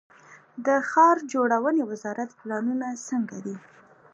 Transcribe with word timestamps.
د 0.65 0.67
ښار 0.89 1.17
جوړونې 1.33 1.83
وزارت 1.91 2.29
پلانونه 2.39 2.87
څنګه 3.09 3.37
دي؟ 3.45 3.55